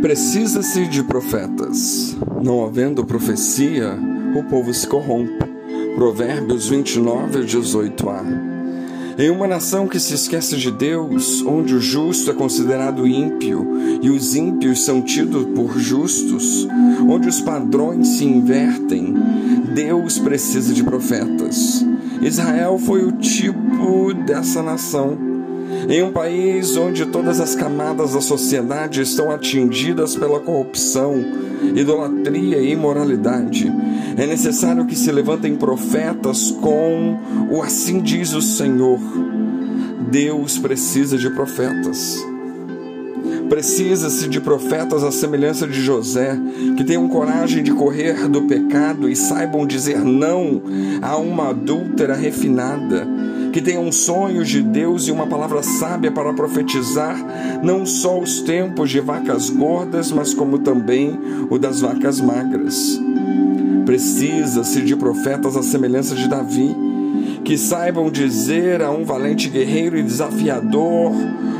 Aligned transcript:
Precisa-se 0.00 0.86
de 0.86 1.02
profetas. 1.02 2.16
Não 2.42 2.64
havendo 2.64 3.04
profecia, 3.04 3.98
o 4.34 4.42
povo 4.44 4.72
se 4.72 4.86
corrompe. 4.86 5.44
Provérbios 5.94 6.68
29, 6.68 7.40
18a. 7.40 8.50
Em 9.18 9.28
uma 9.28 9.46
nação 9.46 9.86
que 9.86 10.00
se 10.00 10.14
esquece 10.14 10.56
de 10.56 10.70
Deus, 10.70 11.42
onde 11.42 11.74
o 11.74 11.80
justo 11.80 12.30
é 12.30 12.34
considerado 12.34 13.06
ímpio 13.06 13.66
e 14.00 14.08
os 14.08 14.34
ímpios 14.34 14.86
são 14.86 15.02
tidos 15.02 15.44
por 15.54 15.78
justos, 15.78 16.66
onde 17.06 17.28
os 17.28 17.42
padrões 17.42 18.08
se 18.08 18.24
invertem, 18.24 19.14
Deus 19.74 20.18
precisa 20.18 20.72
de 20.72 20.82
profetas. 20.82 21.84
Israel 22.22 22.78
foi 22.78 23.04
o 23.04 23.12
tipo 23.12 24.14
dessa 24.14 24.62
nação 24.62 25.29
em 25.90 26.04
um 26.04 26.12
país 26.12 26.76
onde 26.76 27.04
todas 27.04 27.40
as 27.40 27.56
camadas 27.56 28.14
da 28.14 28.20
sociedade 28.20 29.02
estão 29.02 29.28
atingidas 29.28 30.14
pela 30.14 30.38
corrupção, 30.38 31.16
idolatria 31.74 32.58
e 32.58 32.70
imoralidade, 32.70 33.70
é 34.16 34.24
necessário 34.24 34.86
que 34.86 34.94
se 34.94 35.10
levantem 35.10 35.56
profetas 35.56 36.52
com 36.52 37.18
o 37.50 37.60
assim 37.60 38.00
diz 38.00 38.32
o 38.34 38.40
Senhor. 38.40 39.00
Deus 40.10 40.58
precisa 40.58 41.18
de 41.18 41.28
profetas. 41.30 42.16
Precisa-se 43.48 44.28
de 44.28 44.40
profetas 44.40 45.02
à 45.02 45.10
semelhança 45.10 45.66
de 45.66 45.82
José, 45.82 46.38
que 46.76 46.84
tenham 46.84 47.08
coragem 47.08 47.64
de 47.64 47.72
correr 47.72 48.28
do 48.28 48.42
pecado 48.42 49.08
e 49.08 49.16
saibam 49.16 49.66
dizer 49.66 49.98
não 50.04 50.62
a 51.02 51.16
uma 51.16 51.48
adúltera 51.48 52.14
refinada, 52.14 53.08
que 53.52 53.60
tenham 53.60 53.90
sonhos 53.90 54.48
de 54.48 54.62
Deus 54.62 55.08
e 55.08 55.12
uma 55.12 55.26
palavra 55.26 55.62
sábia 55.62 56.10
para 56.10 56.32
profetizar 56.32 57.16
não 57.62 57.84
só 57.84 58.18
os 58.18 58.40
tempos 58.40 58.90
de 58.90 59.00
vacas 59.00 59.50
gordas, 59.50 60.10
mas 60.12 60.32
como 60.32 60.58
também 60.58 61.18
o 61.50 61.58
das 61.58 61.80
vacas 61.80 62.20
magras. 62.20 63.00
Precisa-se 63.84 64.82
de 64.82 64.94
profetas 64.94 65.56
à 65.56 65.62
semelhança 65.62 66.14
de 66.14 66.28
Davi, 66.28 66.74
que 67.44 67.58
saibam 67.58 68.10
dizer 68.10 68.82
a 68.82 68.90
um 68.90 69.04
valente 69.04 69.48
guerreiro 69.48 69.98
e 69.98 70.02
desafiador, 70.02 71.12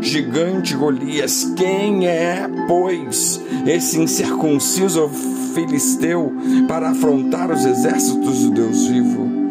gigante 0.00 0.74
Golias: 0.74 1.52
Quem 1.56 2.06
é, 2.06 2.48
pois, 2.66 3.40
esse 3.66 4.00
incircunciso 4.00 5.08
filisteu 5.54 6.32
para 6.66 6.90
afrontar 6.90 7.50
os 7.50 7.64
exércitos 7.64 8.40
do 8.40 8.50
Deus 8.50 8.86
vivo? 8.88 9.45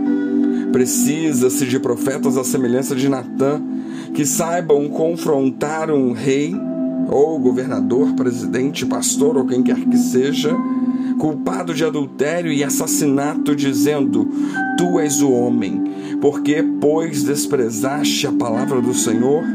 Precisa-se 0.75 1.65
de 1.65 1.79
profetas 1.79 2.37
à 2.37 2.43
semelhança 2.43 2.97
de 2.97 3.07
Natã, 3.07 3.61
que 4.13 4.25
saibam 4.25 4.89
confrontar 4.89 5.89
um 5.89 6.11
rei, 6.11 6.53
ou 7.07 7.39
governador, 7.39 8.11
presidente, 8.11 8.85
pastor 8.85 9.37
ou 9.37 9.45
quem 9.45 9.63
quer 9.63 9.79
que 9.79 9.97
seja, 9.97 10.53
culpado 11.17 11.73
de 11.73 11.85
adultério 11.85 12.51
e 12.51 12.61
assassinato, 12.61 13.55
dizendo: 13.55 14.29
Tu 14.77 14.99
és 14.99 15.21
o 15.21 15.31
homem, 15.31 15.81
porque, 16.19 16.61
pois, 16.81 17.23
desprezaste 17.23 18.27
a 18.27 18.33
palavra 18.33 18.81
do 18.81 18.93
Senhor? 18.93 19.45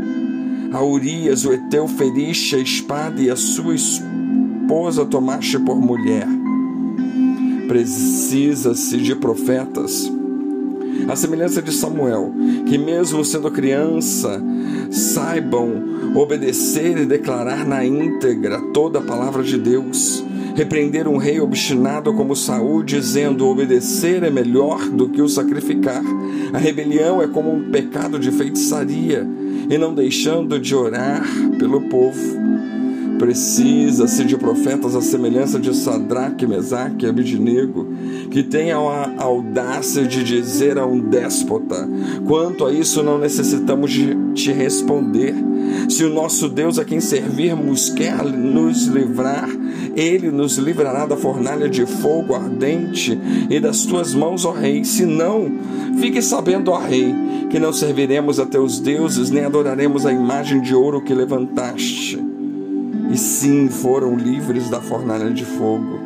A 0.73 0.83
Urias, 0.83 1.45
o 1.45 1.53
Eteu, 1.53 1.87
feriste 1.87 2.57
a 2.57 2.61
espada 2.61 3.21
e 3.21 3.29
a 3.29 3.37
sua 3.37 3.75
esposa 3.75 5.05
tomaste 5.05 5.59
por 5.59 5.79
mulher. 5.79 6.27
Precisa-se 7.69 8.97
de 8.97 9.15
profetas, 9.15 10.11
a 11.09 11.17
semelhança 11.17 11.61
de 11.61 11.73
Samuel, 11.73 12.33
que 12.67 12.79
mesmo 12.79 13.25
sendo 13.25 13.51
criança, 13.51 14.43
saibam 14.91 16.12
obedecer 16.15 16.98
e 16.98 17.07
declarar 17.07 17.67
na 17.67 17.84
íntegra 17.84 18.61
toda 18.73 18.98
a 18.98 19.03
palavra 19.03 19.42
de 19.42 19.59
Deus. 19.59 20.25
Repreender 20.55 21.07
um 21.07 21.17
rei 21.17 21.41
obstinado 21.41 22.12
como 22.12 22.34
Saul, 22.34 22.83
dizendo: 22.83 23.47
obedecer 23.47 24.23
é 24.23 24.31
melhor 24.31 24.89
do 24.89 25.09
que 25.09 25.23
o 25.23 25.29
sacrificar. 25.29 26.02
A 26.52 26.58
rebelião 26.58 27.23
é 27.23 27.29
como 27.29 27.53
um 27.53 27.70
pecado 27.70 28.19
de 28.19 28.30
feitiçaria 28.30 29.27
e 29.70 29.79
não 29.79 29.95
deixando 29.95 30.58
de 30.58 30.74
orar 30.74 31.24
pelo 31.58 31.83
povo. 31.83 32.41
Precisa-se 33.20 34.25
de 34.25 34.35
profetas 34.39 34.97
à 34.97 35.03
semelhança 35.03 35.58
de 35.58 35.77
Sadraque, 35.77 36.47
Mesaque 36.47 37.05
e 37.05 37.08
Abidinego, 37.08 37.86
que 38.31 38.42
tenham 38.42 38.89
a 38.89 39.13
audácia 39.19 40.07
de 40.07 40.25
dizer 40.25 40.79
a 40.79 40.86
um 40.86 40.98
déspota: 40.98 41.86
quanto 42.27 42.64
a 42.64 42.73
isso 42.73 43.03
não 43.03 43.19
necessitamos 43.19 43.92
de 43.92 44.17
te 44.33 44.51
responder. 44.51 45.35
Se 45.86 46.03
o 46.03 46.09
nosso 46.09 46.48
Deus 46.48 46.79
a 46.79 46.85
quem 46.85 46.98
servirmos 46.98 47.91
quer 47.91 48.25
nos 48.25 48.86
livrar, 48.86 49.51
ele 49.95 50.30
nos 50.30 50.57
livrará 50.57 51.05
da 51.05 51.14
fornalha 51.14 51.69
de 51.69 51.85
fogo 51.85 52.35
ardente 52.35 53.20
e 53.51 53.61
das 53.61 53.85
tuas 53.85 54.14
mãos, 54.14 54.47
ó 54.47 54.51
Rei. 54.51 54.83
Se 54.83 55.05
não, 55.05 55.53
fique 56.01 56.23
sabendo, 56.23 56.70
ó 56.70 56.79
Rei, 56.79 57.14
que 57.51 57.59
não 57.59 57.70
serviremos 57.70 58.41
a 58.41 58.47
teus 58.47 58.80
deuses, 58.80 59.29
nem 59.29 59.45
adoraremos 59.45 60.07
a 60.07 60.13
imagem 60.13 60.63
de 60.63 60.75
ouro 60.75 61.03
que 61.03 61.13
levantaste. 61.13 62.30
E 63.11 63.19
sim, 63.19 63.69
foram 63.69 64.17
livres 64.17 64.71
da 64.71 64.81
fornalha 64.81 65.31
de 65.31 65.45
fogo. 65.45 65.98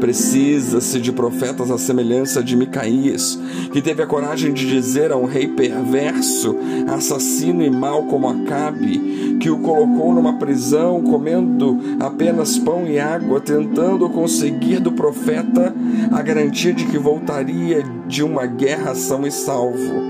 Precisa-se 0.00 0.98
de 0.98 1.12
profetas 1.12 1.70
à 1.70 1.78
semelhança 1.78 2.42
de 2.42 2.56
Micaías, 2.56 3.38
que 3.72 3.80
teve 3.80 4.02
a 4.02 4.06
coragem 4.06 4.52
de 4.52 4.66
dizer 4.66 5.12
a 5.12 5.16
um 5.16 5.26
rei 5.26 5.46
perverso, 5.46 6.56
assassino 6.88 7.62
e 7.62 7.70
mau 7.70 8.04
como 8.06 8.28
Acabe, 8.28 9.36
que 9.38 9.48
o 9.48 9.58
colocou 9.58 10.12
numa 10.12 10.38
prisão, 10.38 11.00
comendo 11.02 11.78
apenas 12.00 12.58
pão 12.58 12.84
e 12.84 12.98
água, 12.98 13.40
tentando 13.40 14.10
conseguir 14.10 14.80
do 14.80 14.90
profeta 14.90 15.72
a 16.10 16.20
garantia 16.20 16.72
de 16.72 16.86
que 16.86 16.98
voltaria 16.98 17.84
de 18.08 18.24
uma 18.24 18.44
guerra 18.44 18.96
são 18.96 19.24
e 19.24 19.30
salvo. 19.30 20.02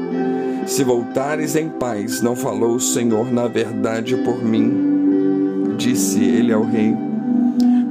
Se 0.67 0.85
voltares 0.85 1.55
em 1.55 1.69
paz, 1.69 2.23
não 2.23 2.35
falou 2.35 2.77
o 2.77 2.81
Senhor 2.81 3.31
na 3.31 3.47
verdade 3.47 4.17
por 4.17 4.43
mim, 4.43 4.92
disse 5.77 6.23
ele 6.23 6.53
ao 6.53 6.65
rei. 6.65 6.97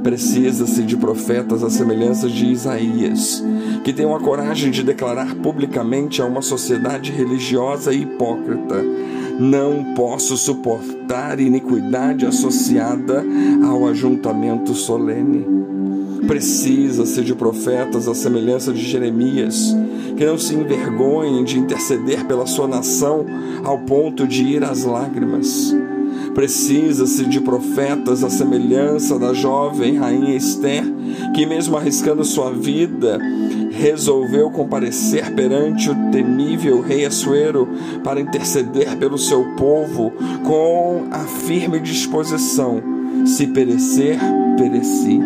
Precisa-se 0.02 0.82
de 0.82 0.96
profetas 0.96 1.62
à 1.62 1.70
semelhança 1.70 2.28
de 2.28 2.46
Isaías, 2.46 3.42
que 3.84 3.92
tenham 3.92 4.16
a 4.16 4.20
coragem 4.20 4.70
de 4.70 4.82
declarar 4.82 5.34
publicamente 5.36 6.20
a 6.20 6.26
uma 6.26 6.42
sociedade 6.42 7.12
religiosa 7.12 7.92
e 7.94 8.02
hipócrita: 8.02 8.82
Não 9.38 9.94
posso 9.94 10.36
suportar 10.36 11.38
iniquidade 11.38 12.26
associada 12.26 13.24
ao 13.64 13.86
ajuntamento 13.86 14.74
solene. 14.74 15.46
Precisa-se 16.26 17.22
de 17.22 17.34
profetas 17.34 18.08
à 18.08 18.14
semelhança 18.14 18.72
de 18.72 18.82
Jeremias, 18.82 19.76
que 20.16 20.24
não 20.24 20.38
se 20.38 20.54
envergonhem 20.54 21.44
de 21.44 21.58
interceder 21.58 22.24
pela 22.26 22.46
sua 22.46 22.66
nação 22.66 23.24
ao 23.64 23.78
ponto 23.78 24.26
de 24.26 24.42
ir 24.42 24.64
às 24.64 24.82
lágrimas. 24.82 25.74
Precisa-se 26.34 27.26
de 27.26 27.40
profetas 27.40 28.24
à 28.24 28.30
semelhança 28.30 29.18
da 29.18 29.34
jovem 29.34 29.98
rainha 29.98 30.34
Esther, 30.34 30.84
que, 31.34 31.44
mesmo 31.44 31.76
arriscando 31.76 32.24
sua 32.24 32.50
vida, 32.50 33.18
resolveu 33.70 34.50
comparecer 34.50 35.34
perante 35.34 35.90
o 35.90 36.10
temível 36.10 36.80
rei 36.80 37.04
Assuero 37.04 37.68
para 38.02 38.20
interceder 38.20 38.96
pelo 38.96 39.18
seu 39.18 39.44
povo 39.56 40.12
com 40.44 41.06
a 41.10 41.20
firme 41.20 41.80
disposição: 41.80 42.82
se 43.26 43.46
perecer, 43.48 44.18
pereci. 44.56 45.20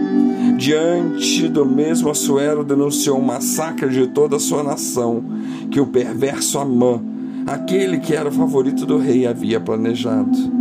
Diante 0.57 1.49
do 1.49 1.67
mesmo 1.67 2.11
Assuero, 2.11 2.65
denunciou 2.65 3.19
o 3.19 3.25
massacre 3.25 3.91
de 3.91 4.07
toda 4.07 4.37
a 4.37 4.41
sua 4.41 4.63
nação, 4.63 5.23
que 5.71 5.81
o 5.81 5.87
perverso 5.87 6.59
Amã, 6.59 7.01
aquele 7.47 7.99
que 7.99 8.15
era 8.15 8.29
o 8.29 8.33
favorito 8.33 8.87
do 8.87 8.97
rei, 8.97 9.27
havia 9.27 9.61
planejado. 9.61 10.56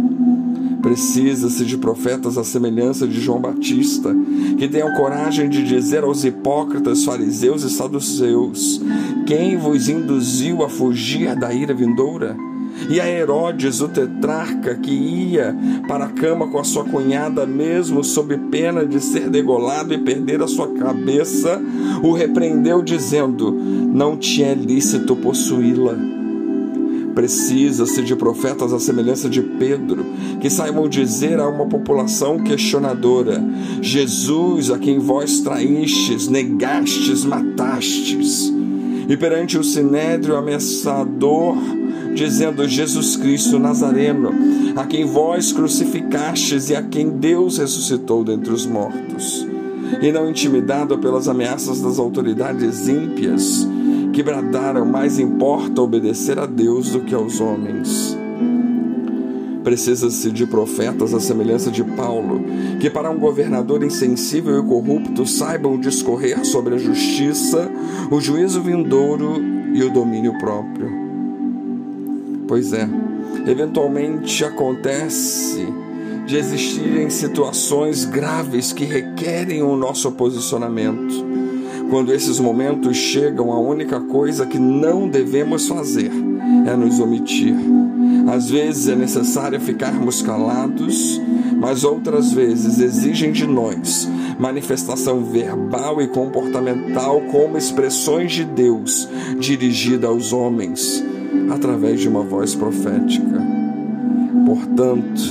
Precisa-se 0.85 1.65
de 1.65 1.79
profetas 1.79 2.37
à 2.37 2.43
semelhança 2.43 3.07
de 3.07 3.19
João 3.19 3.41
Batista, 3.41 4.15
que 4.55 4.67
tenham 4.67 4.93
coragem 4.93 5.49
de 5.49 5.63
dizer 5.63 6.03
aos 6.03 6.23
hipócritas, 6.23 7.03
fariseus 7.03 7.63
e 7.63 7.71
saduceus: 7.71 8.79
Quem 9.25 9.57
vos 9.57 9.89
induziu 9.89 10.63
a 10.63 10.69
fugir 10.69 11.35
da 11.35 11.51
ira 11.51 11.73
vindoura? 11.73 12.37
E 12.87 13.01
a 13.01 13.09
Herodes, 13.09 13.81
o 13.81 13.87
tetrarca, 13.87 14.75
que 14.75 14.91
ia 14.91 15.55
para 15.87 16.05
a 16.05 16.09
cama 16.09 16.51
com 16.51 16.59
a 16.59 16.63
sua 16.63 16.83
cunhada, 16.83 17.47
mesmo 17.47 18.03
sob 18.03 18.37
pena 18.51 18.85
de 18.85 18.99
ser 18.99 19.27
degolado 19.27 19.91
e 19.91 19.97
perder 19.97 20.43
a 20.43 20.47
sua 20.47 20.67
cabeça, 20.67 21.59
o 22.03 22.11
repreendeu, 22.11 22.83
dizendo: 22.83 23.51
Não 23.51 24.15
te 24.15 24.43
é 24.43 24.53
lícito 24.53 25.15
possuí-la. 25.15 26.24
Precisa-se 27.15 28.03
de 28.03 28.13
profetas 28.13 28.73
à 28.73 28.79
semelhança 28.79 29.29
de 29.29 29.41
Pedro, 29.41 30.05
que 30.41 30.49
saibam 30.49 30.89
dizer 30.89 31.39
a 31.39 31.47
uma 31.47 31.65
população 31.65 32.39
questionadora: 32.39 33.41
Jesus, 33.81 34.69
a 34.69 34.77
quem 34.77 34.99
vós 34.99 35.39
traístes, 35.39 36.27
negastes, 36.27 37.23
matastes. 37.23 38.53
E 39.07 39.15
perante 39.15 39.57
o 39.57 39.63
sinédrio 39.63 40.35
ameaçador, 40.35 41.55
dizendo: 42.13 42.67
Jesus 42.67 43.15
Cristo 43.15 43.57
Nazareno, 43.57 44.33
a 44.75 44.85
quem 44.85 45.05
vós 45.05 45.53
crucificastes 45.53 46.69
e 46.69 46.75
a 46.75 46.83
quem 46.83 47.11
Deus 47.11 47.59
ressuscitou 47.59 48.25
dentre 48.25 48.51
os 48.51 48.65
mortos. 48.65 49.47
E 50.01 50.11
não 50.11 50.29
intimidado 50.29 50.97
pelas 50.97 51.29
ameaças 51.29 51.79
das 51.79 51.97
autoridades 51.97 52.89
ímpias, 52.89 53.65
que 54.15 54.23
bradaram: 54.23 54.85
mais 54.85 55.19
importa 55.19 55.81
obedecer 55.81 56.39
a 56.39 56.45
Deus 56.45 56.91
do 56.91 57.01
que 57.01 57.13
aos 57.13 57.41
homens. 57.41 58.17
Precisa-se 59.61 60.31
de 60.31 60.45
profetas 60.45 61.13
à 61.13 61.19
semelhança 61.19 61.69
de 61.69 61.83
Paulo, 61.83 62.39
que 62.79 62.89
para 62.89 63.09
um 63.09 63.19
governador 63.19 63.83
insensível 63.83 64.59
e 64.59 64.63
corrupto 64.63 65.25
saibam 65.25 65.77
discorrer 65.77 66.45
sobre 66.45 66.75
a 66.75 66.77
justiça, 66.77 67.69
o 68.09 68.21
juízo 68.21 68.61
vindouro 68.61 69.41
e 69.73 69.83
o 69.83 69.89
domínio 69.89 70.37
próprio. 70.37 70.89
Pois 72.47 72.71
é, 72.71 72.87
eventualmente 73.47 74.45
acontece 74.45 75.67
de 76.25 76.37
existirem 76.37 77.09
situações 77.09 78.05
graves 78.05 78.71
que 78.71 78.85
requerem 78.85 79.61
o 79.61 79.75
nosso 79.75 80.11
posicionamento. 80.11 81.34
Quando 81.95 82.13
esses 82.13 82.41
momentos 82.41 82.97
chegam, 82.97 83.53
a 83.53 83.57
única 83.57 84.01
coisa 84.01 84.45
que 84.45 84.59
não 84.59 85.07
devemos 85.07 85.65
fazer 85.65 86.11
é 86.67 86.75
nos 86.75 86.99
omitir. 86.99 87.55
Às 88.27 88.49
vezes 88.49 88.89
é 88.89 88.95
necessário 88.97 89.61
ficarmos 89.61 90.21
calados, 90.21 91.21
mas 91.55 91.85
outras 91.85 92.33
vezes 92.33 92.79
exigem 92.81 93.31
de 93.31 93.47
nós 93.47 94.09
manifestação 94.37 95.23
verbal 95.23 96.01
e 96.01 96.07
comportamental 96.09 97.21
como 97.31 97.57
expressões 97.57 98.33
de 98.33 98.43
Deus 98.43 99.07
dirigida 99.39 100.07
aos 100.07 100.33
homens 100.33 101.01
através 101.49 102.01
de 102.01 102.09
uma 102.09 102.23
voz 102.23 102.53
profética. 102.53 103.41
Portanto, 104.45 105.21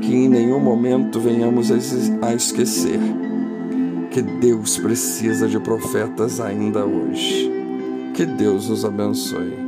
que 0.00 0.12
em 0.12 0.28
nenhum 0.28 0.58
momento 0.58 1.20
venhamos 1.20 1.70
a 1.70 2.34
esquecer 2.34 2.98
que 4.16 4.22
Deus 4.22 4.78
precisa 4.78 5.46
de 5.46 5.60
profetas 5.60 6.40
ainda 6.40 6.86
hoje. 6.86 7.52
Que 8.14 8.24
Deus 8.24 8.66
nos 8.70 8.82
abençoe. 8.82 9.65